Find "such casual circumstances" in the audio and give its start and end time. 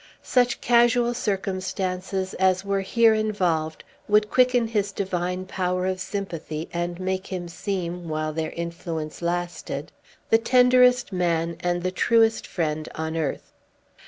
0.23-2.33